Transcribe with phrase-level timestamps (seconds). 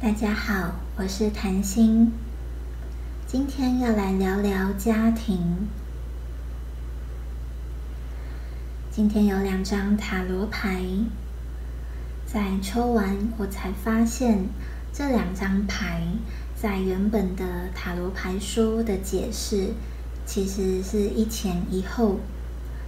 [0.00, 2.12] 大家好，我是谭心，
[3.26, 5.68] 今天要来聊聊家庭。
[8.90, 10.84] 今天有两张塔罗牌，
[12.26, 14.46] 在抽完我才发现，
[14.92, 16.02] 这两张牌
[16.54, 19.70] 在原本的塔罗牌书的解释，
[20.26, 22.18] 其实是一前一后，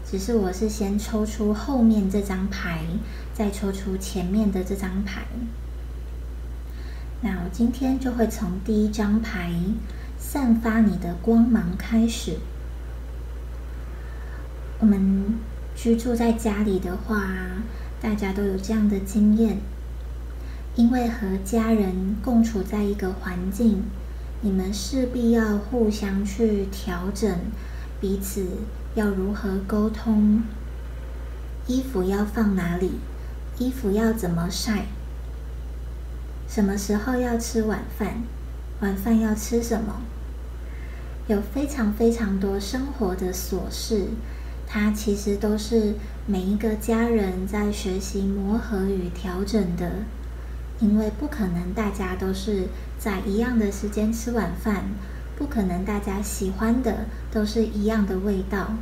[0.04, 2.80] 只是我是先抽出后面这张牌，
[3.32, 5.25] 再抽出前面的这张牌。
[7.27, 9.52] 那我今天就会从第一张牌
[10.16, 12.38] “散发你的光芒”开始。
[14.78, 15.34] 我们
[15.74, 17.27] 居住在家里的话，
[18.01, 19.59] 大家都有这样的经验，
[20.77, 23.82] 因为和家人共处在一个环境，
[24.43, 27.37] 你们势必要互相去调整
[28.01, 28.46] 彼此
[28.95, 30.45] 要如何沟通，
[31.66, 32.93] 衣服要放哪里，
[33.59, 34.87] 衣服要怎么晒。
[36.48, 38.23] 什么时候要吃晚饭？
[38.80, 40.02] 晚饭要吃什么？
[41.29, 44.09] 有非常非常多生活的琐事，
[44.66, 45.95] 它其实都是
[46.26, 49.90] 每一个家人在学习磨合与调整的。
[50.79, 52.68] 因为不可能大家都是
[52.99, 54.84] 在一样的时间吃晚饭，
[55.37, 58.74] 不可能大家喜欢的都是一样的味道，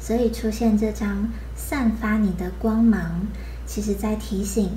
[0.00, 3.26] 所以出现这张散发你的光芒，
[3.66, 4.70] 其实在提醒。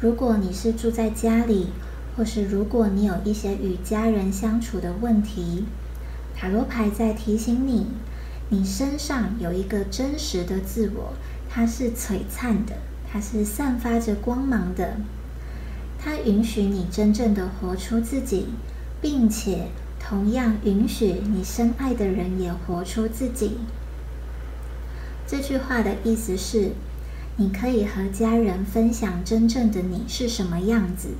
[0.00, 1.70] 如果你是住在家里，
[2.16, 5.64] 或是如果你有一些与家人相处的问题，
[6.36, 7.88] 塔罗牌在提醒你，
[8.48, 11.14] 你身上有一个真实的自我，
[11.50, 12.74] 它是璀璨的，
[13.10, 14.98] 它是散发着光芒的，
[15.98, 18.46] 它允许你真正的活出自己，
[19.00, 19.66] 并且
[19.98, 23.58] 同样允许你深爱的人也活出自己。
[25.26, 26.70] 这句话的意思是。
[27.40, 31.10] 你可以和家人分享真正的你是什么样子。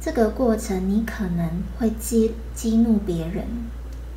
[0.00, 3.44] 这个过程你可能会激激怒别人，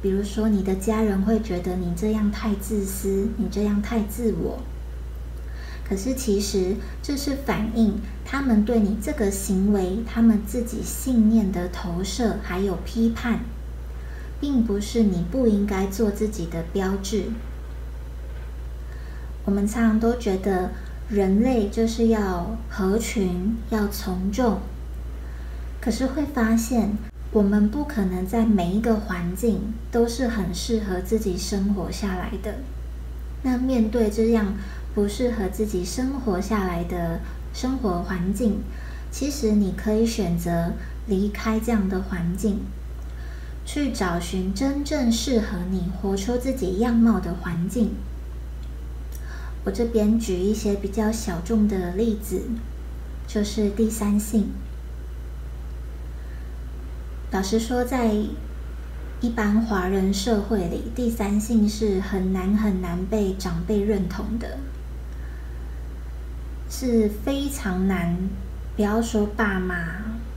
[0.01, 4.59] 比如说你的家人会觉得你这样太自私，你这样太自我。
[5.87, 13.41] 可是其实这是反映他们对你这个行为，他们自己信念的投射还有批判，
[14.41, 17.25] 并不是你不应该做自己的标志。
[19.47, 20.71] 我们常常都觉得
[21.07, 24.59] 人类就是要合群、要从众，
[25.79, 26.97] 可是会发现
[27.31, 32.55] 我们不可能在每一个环境都是很适合自己生活下来的。
[33.43, 34.53] 那面对这样
[34.93, 37.21] 不适合自己生活下来的
[37.53, 38.57] 生活环境，
[39.09, 40.73] 其实你可以选择
[41.07, 42.59] 离开这样的环境，
[43.65, 47.91] 去找寻真正适合你活出自己样貌的环境。
[49.67, 52.41] 我这边举一些比较小众的例子，
[53.27, 54.51] 就是第三性。
[57.31, 58.13] 老实说，在
[59.19, 64.57] 一般华人社会里，第三性是很难很难被长辈认同的，
[66.69, 68.15] 是非常难。
[68.77, 69.75] 不要说爸妈，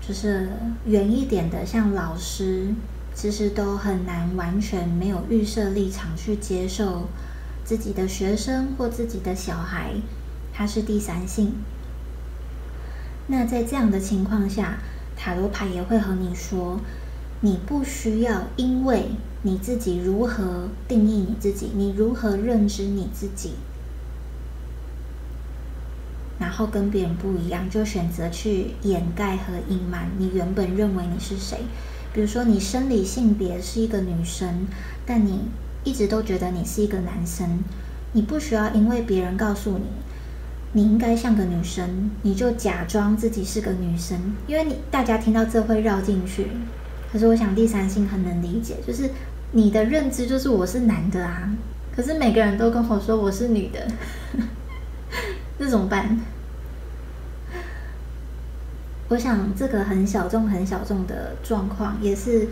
[0.04, 0.48] 就是
[0.86, 2.74] 远一点的，像老师，
[3.14, 7.08] 其实都很难完全没有预设立场去接受。
[7.70, 9.92] 自己的学生或自己的小孩，
[10.52, 11.52] 他是第三性。
[13.28, 14.78] 那在这样的情况下，
[15.16, 16.80] 塔罗牌也会和你说，
[17.42, 19.10] 你不需要因为
[19.42, 23.52] 你自己如何定义你自己，你如何认知你自己，
[26.40, 31.58] 然后跟别人不一样，就选择去掩盖和隐瞒你原本认为你是谁。
[32.12, 34.66] 比如说，你生理性别是一个女生，
[35.06, 35.42] 但你。
[35.84, 37.60] 一直都觉得你是一个男生，
[38.12, 39.86] 你不需要因为别人告诉你
[40.72, 46.48] 你应该像个女生，你就假装自己是个女生，因为你大家听到这会绕进去。
[47.12, 49.10] 可是我想第三性很能理解，就是
[49.52, 51.50] 你的认知就是我是男的啊，
[51.96, 53.88] 可是每个人都跟我说我是女的，
[55.58, 56.18] 这怎么办？
[59.08, 62.46] 我想这个很小众、很小众的状况，也是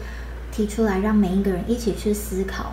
[0.50, 2.72] 提出来让每一个人一起去思考。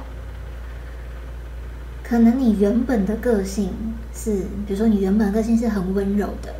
[2.07, 3.71] 可能你原本的个性
[4.13, 6.53] 是，比如说你原本个性是很温柔的，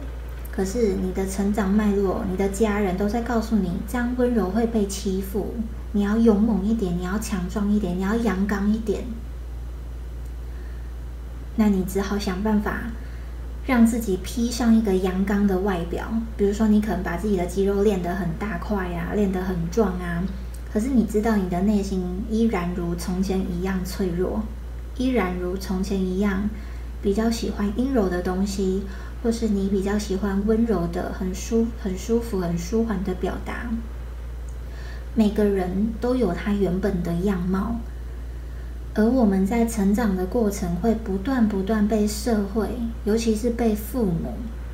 [0.52, 5.54] 可是你的成长脉络，你的家人都在告诉你，这样温柔会被欺负，
[5.92, 9.04] 你要勇猛一点，你要强壮一点，你要阳刚一点。
[11.58, 12.82] 那你只好想办法
[13.68, 20.24] 让自己披上一个阳刚的外表，比如说你可能把自己的肌肉练得很大块呀，练得很壮啊，
[20.74, 24.42] 可是你知道你的内心依然如从前一样脆弱。
[24.98, 26.50] 依然如从前一样，
[27.02, 28.84] 比较喜欢阴柔的东西，
[29.22, 33.70] 或是你比较喜欢温柔的、很舒、很舒服、很舒缓的表达。
[35.14, 37.76] 每个人都有他原本的样貌，
[38.94, 42.70] 而我们在成长的过程会不断不断被社会，
[43.04, 44.34] 尤其是被父母，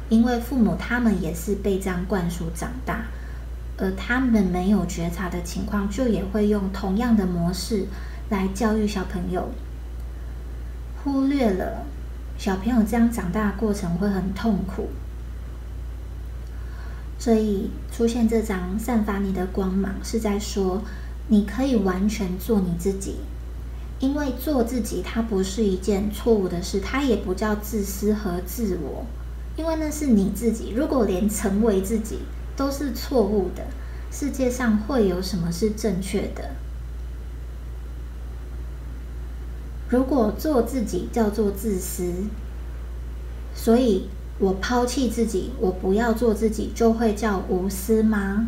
[0.10, 3.06] 因为父母他们也是被这样灌输长大，
[3.78, 7.86] 而他们没有觉察的情况，就也会用同样的模式
[8.30, 9.50] 来教育小朋友，
[11.04, 11.86] 忽略了
[12.38, 14.90] 小朋友这样长大的过程会很痛苦。
[17.18, 20.82] 所以出现这张散发你的光芒，是在说
[21.28, 23.18] 你可以完全做你自己，
[24.00, 29.06] 因为做自己它不是一件错误的事，它也不叫自私和自我，
[29.56, 30.72] 因为那是你自己。
[30.76, 32.20] 如果连成为自己
[32.56, 33.64] 都是错误的，
[34.12, 36.50] 世界上会有什么是正确的？
[39.92, 42.12] 如果做自己叫做自私，
[43.54, 44.08] 所以。
[44.40, 48.48] 我抛弃自己，我不要做自己，就会叫无私吗？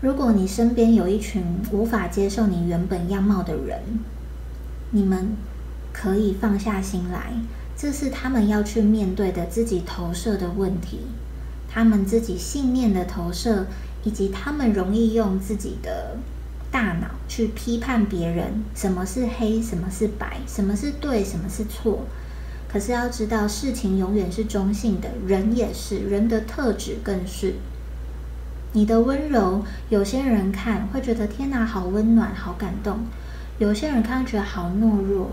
[0.00, 1.42] 如果你身边有一群
[1.72, 3.80] 无法接受你原本样貌的人，
[4.92, 5.30] 你们
[5.92, 7.32] 可以放下心来，
[7.76, 11.00] 这是他们要去面对的自己投射的问题，
[11.68, 13.66] 他们自己信念的投射，
[14.04, 16.18] 以及他们容易用自己的。
[16.70, 22.04] 大脑去批判别人，什么是黑，什么是白，什么是对，什么是错。
[22.70, 27.54] 可是要知道，事情永远是中性的，人也是，人的特质更是。
[28.74, 32.96] 你的温柔，有些人看会觉得天哪，好温暖，好感动；
[33.58, 35.28] 有些人看觉得好懦弱；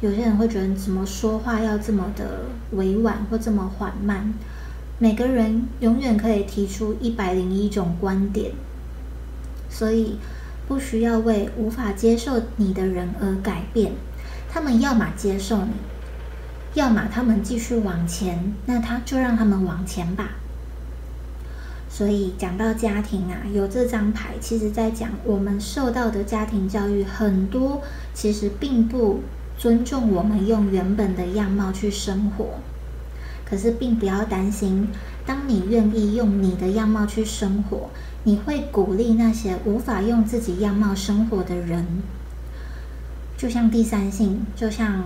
[0.00, 4.32] 有些人会觉得怎么说话要这么的委婉或这么缓慢。
[4.98, 8.52] 每个人永远可以提出一百零一种观点。
[9.78, 10.16] 所以，
[10.66, 13.92] 不需要为无法接受你的人而改变。
[14.50, 15.72] 他们要么接受你，
[16.72, 18.54] 要么他们继续往前。
[18.64, 20.30] 那他就让他们往前吧。
[21.90, 27.82] 所以讲到家庭啊，有这张牌，其实在讲我们受到的家庭教育很多，
[28.14, 29.20] 其实并不
[29.58, 32.60] 尊重我们用原本的样貌去生活。
[33.44, 34.88] 可是，并不要担心，
[35.26, 37.90] 当你愿意用你的样貌去生活。
[38.24, 41.86] 你会鼓励那些无法用自己样貌生活的人，
[43.36, 45.04] 就像第三性，就像，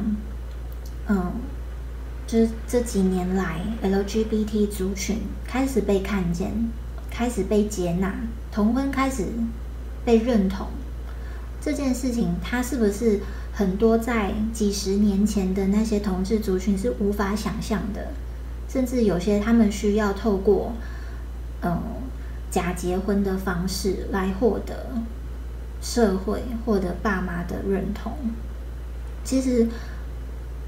[1.07, 1.33] 嗯，
[2.27, 6.51] 这这几年来，LGBT 族群开始被看见，
[7.11, 8.15] 开始被接纳，
[8.51, 9.27] 同婚开始
[10.03, 10.69] 被认同，
[11.61, 13.21] 这件事情，它是不是
[13.53, 18.15] 很多在几十年前的那些同志族群是无法想象的？
[18.71, 20.73] 甚至有些他们需要透过，
[21.63, 21.79] 嗯。
[22.51, 24.75] 假结婚的方式来获得
[25.81, 28.13] 社会、获得爸妈的认同。
[29.23, 29.69] 其实，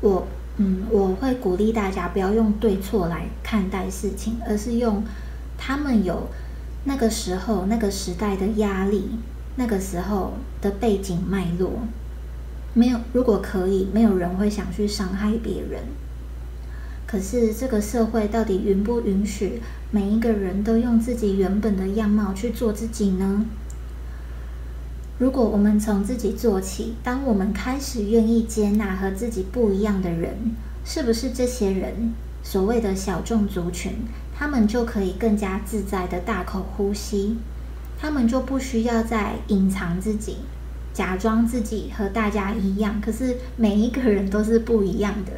[0.00, 0.28] 我
[0.58, 5.02] 嗯，我会鼓励大家不要用对错来看待事情，而是用
[5.58, 6.28] 他们有
[6.84, 9.18] 那个时候、那个时代的压力、
[9.56, 11.80] 那个时候的背景脉络。
[12.74, 15.82] 没有，如果可以，没有人会想去伤害别人。
[17.12, 19.60] 可是，这个社会到底允不允许
[19.90, 23.44] 每一个人都用自己原本的样貌去做自己呢？
[25.18, 30.54] 如果我们从自己做起，当我们开始愿意接纳和自己不一样的人，
[30.86, 33.92] 是不是这些人所谓的小众族群，
[34.34, 37.36] 他们就可以更加自在的大口呼吸？
[38.00, 40.38] 他们就不需要再隐藏自己，
[40.94, 42.98] 假装自己和大家一样。
[43.02, 45.32] 可是每一个人都是不一样的。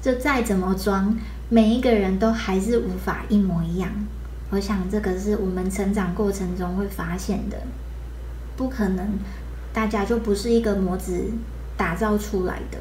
[0.00, 1.16] 就再怎么装，
[1.48, 3.90] 每一个人都还是无法一模一样。
[4.50, 7.58] 我想这个是我们成长过程中会发现的，
[8.56, 9.18] 不可能
[9.72, 11.32] 大家就不是一个模子
[11.76, 12.78] 打造出来的。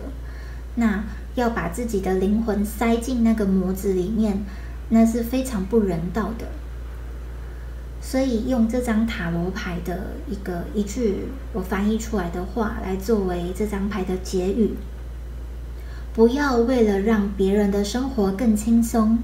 [0.76, 1.04] 那
[1.36, 4.44] 要把自己的灵魂塞进那个模子里面，
[4.90, 6.46] 那是非常不人道的。
[8.00, 14.76] 所以用这张塔罗牌的一个一句我翻译出来的话来作为这张牌的结语。
[16.18, 19.20] 不要为了让别人的生活更轻松，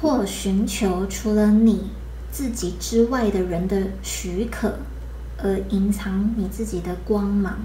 [0.00, 1.92] 或寻求除了你
[2.32, 4.80] 自己之外的人的许可，
[5.38, 7.56] 而隐藏你自己的光芒。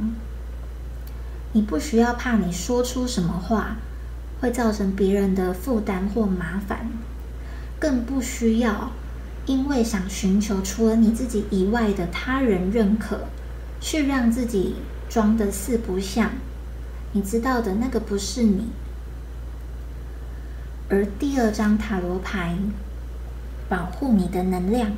[1.54, 3.78] 你不需要怕你说出什么话
[4.40, 6.88] 会造成别人的负担或麻烦，
[7.80, 8.92] 更不需要
[9.48, 13.22] 因为想寻求除了你自己以外的他人认可，
[13.82, 14.76] 去让自己
[15.10, 16.30] 装的四不像。
[17.16, 18.68] 你知道的那个不是你，
[20.90, 22.58] 而第二张塔罗牌
[23.70, 24.92] 保护你的能量。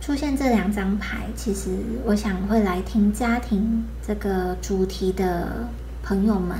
[0.00, 1.70] 出现这两张牌，其实
[2.06, 5.68] 我想会来听家庭这个主题的
[6.02, 6.58] 朋友们，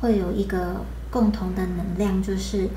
[0.00, 2.68] 会有一个共同的能量，就是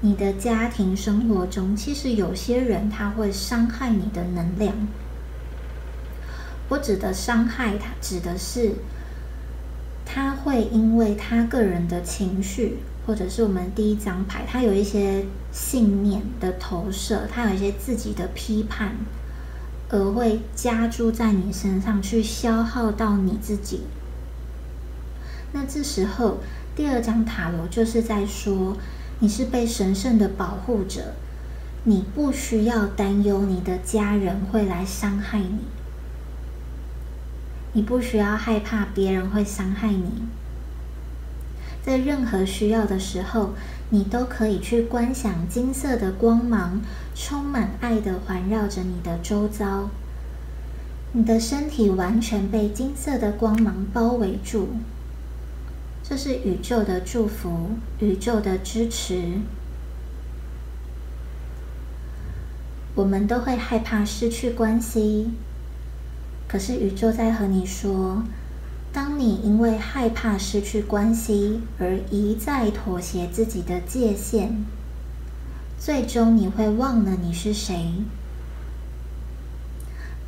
[0.00, 4.74] 你的家庭生活中，其实有些人他会伤害你的能量。
[6.70, 8.72] 我指的伤害，他指的是
[10.06, 18.94] 他会因为他个人的情绪，或者是我们第一张牌，他有一些信念的投射，他有一些自己的批判。
[19.88, 23.82] 而会加注在你身上，去消耗到你自己。
[25.52, 26.38] 那这时候，
[26.74, 28.76] 第二张塔罗就是在说，
[29.20, 31.14] 你是被神圣的保护者，
[31.84, 35.60] 你不需要担忧你的家人会来伤害你，
[37.76, 40.22] 你不需要害怕别人会伤害你。
[41.84, 43.50] 在任何需要的时候，
[43.90, 46.80] 你都可以去观想金色的光芒，
[47.14, 49.90] 充满爱的环绕着你的周遭。
[51.12, 54.68] 你的身体完全被金色的光芒包围住，
[56.02, 59.40] 这是宇宙的祝福，宇宙的支持。
[62.94, 65.32] 我们都会害怕失去关系，
[66.48, 68.22] 可是宇宙在和你说。
[68.92, 74.64] 当你因为害怕失去关系而一再妥协自己的界限，
[75.78, 77.92] 最终你会忘了你是谁，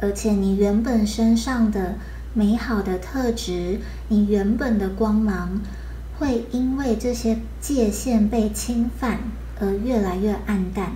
[0.00, 1.94] 而且你原本身上的
[2.34, 5.62] 美好的特质，你原本的光芒，
[6.18, 9.20] 会因为这些界限被侵犯
[9.58, 10.92] 而越来越暗淡，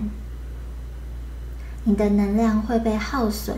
[1.85, 3.57] 你的能量会被耗损。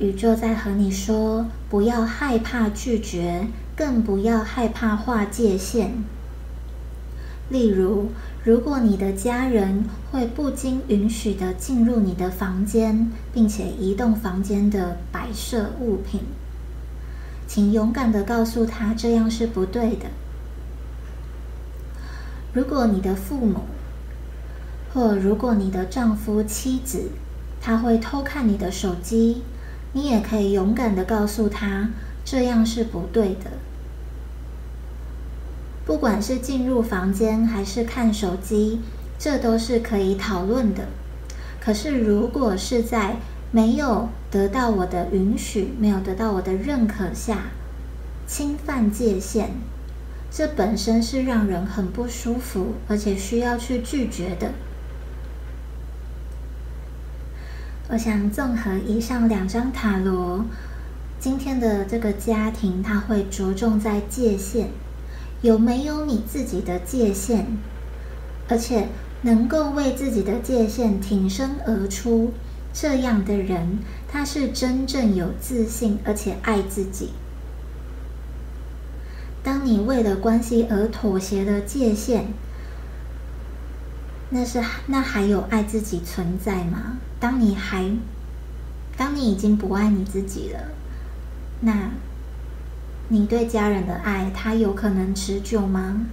[0.00, 6.02] 宇宙在和你说：不要害怕拒绝，更不要害怕划界限。
[7.50, 8.08] 例如，
[8.42, 16.22] 如果你的家人会不经允许的进入你的房间，并且移动房间的摆设物品，
[17.46, 20.06] 请勇敢的告诉他这样是不对的。
[22.54, 23.64] 如果你的父母，
[24.94, 27.10] 或如果你的丈夫、妻子，
[27.60, 29.42] 他会偷看你的手机。
[29.92, 31.90] 你也可以勇敢的告诉他，
[32.24, 33.50] 这样是不对的。
[35.84, 38.80] 不管是进入房间还是看手机，
[39.18, 40.84] 这都是可以讨论的。
[41.60, 43.16] 可是，如果是在
[43.50, 47.50] 没有得到我的允许、没有得到我的认可下
[48.26, 49.48] 侵犯界限，
[50.30, 54.52] 这本身是让人很不舒服，而且需要去拒绝的。
[57.92, 60.44] 我想综合以上两张塔罗，
[61.18, 64.66] 今天的这个家庭，它会着重在界限，
[65.42, 67.46] 有没有你自己的界限，
[68.48, 68.86] 而且
[69.22, 72.32] 能够为自己的界限挺身而出，
[72.72, 77.08] 这样的人，他是真正有自信，而且爱自己。
[79.42, 82.26] 当你为了关系而妥协的界限。
[84.32, 86.98] 那是那还有爱自己存在吗？
[87.18, 87.90] 当你还，
[88.96, 90.68] 当你已经不爱你自己了，
[91.60, 91.90] 那
[93.08, 96.06] 你对家人的爱，它有可能持久吗？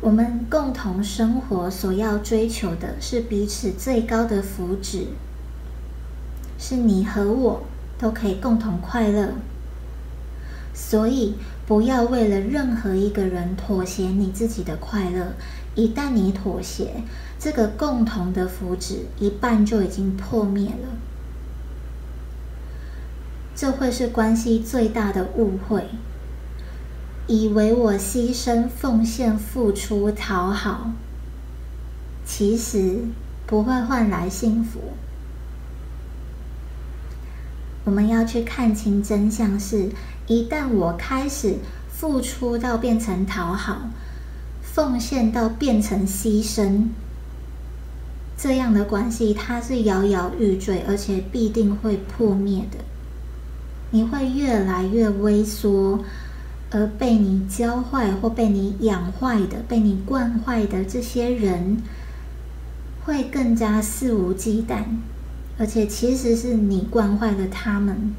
[0.00, 5.06] 我们共同生活所要追求的是彼此最高的福祉，
[6.58, 7.62] 是你和我
[7.96, 9.34] 都可以共同快乐，
[10.74, 11.36] 所以。
[11.68, 15.34] 不要为了任何一个人妥协你自己的快乐。
[15.74, 17.02] 一旦你妥协，
[17.38, 20.96] 这个共同的福祉一半就已经破灭了。
[23.54, 25.84] 这会是关系最大的误会。
[27.26, 30.92] 以为我牺牲、奉献、付出、讨好，
[32.24, 33.00] 其实
[33.46, 34.80] 不会换来幸福。
[37.84, 39.90] 我们要去看清真相是。
[40.28, 41.56] 一旦我开始
[41.90, 43.88] 付出到变成讨好，
[44.62, 46.88] 奉献到变成牺牲，
[48.36, 52.76] 这样的关系它是摇摇欲坠，而且必定会破灭的。
[53.90, 56.04] 你会越来越微缩，
[56.70, 61.82] 而被你教坏或被你养坏的、被你惯坏的这些人，
[63.02, 64.84] 会更加肆无忌惮，
[65.58, 68.14] 而且其实是你惯坏了他们。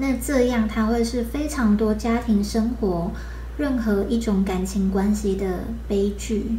[0.00, 3.12] 那这样，它会是非常多家庭生活
[3.58, 6.58] 任何一种感情关系的悲剧，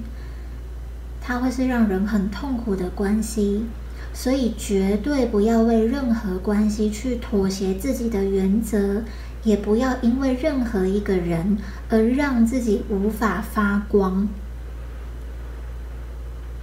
[1.20, 3.66] 它会是让人很痛苦的关系，
[4.14, 9.02] 所以绝对不要为任何关系去妥协自己的原则，
[9.44, 11.58] 也不要因为任何一个人
[11.90, 14.28] 而让自己无法发光。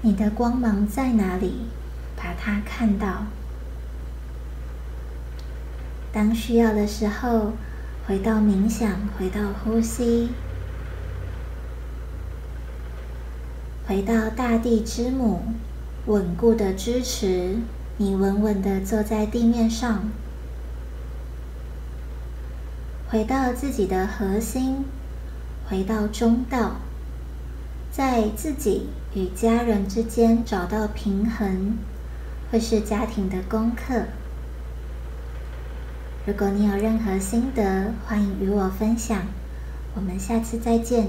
[0.02, 1.54] 你的光芒在哪里？
[2.16, 3.26] 把它看到。
[6.12, 7.52] 当需要的时候，
[8.06, 10.30] 回到冥想，回到呼吸，
[13.86, 15.42] 回到大地之母，
[16.06, 17.56] 稳固的支持
[17.98, 20.08] 你，稳稳的坐在地面上。
[23.10, 24.84] 回到自己的核心，
[25.68, 26.76] 回到中道，
[27.90, 31.76] 在自己与家人之间找到平衡，
[32.50, 34.04] 会是家庭的功课。
[36.28, 39.18] 如果你有任何心得，欢迎与我分享。
[39.94, 41.08] 我们下次再见。